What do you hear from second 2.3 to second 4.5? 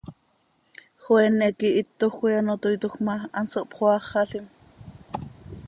ano toiitoj ma, hanso hpmoaaxalim.